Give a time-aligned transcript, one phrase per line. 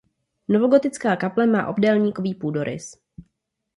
[0.47, 2.97] Novogotická kaple má obdélníkový půdorys.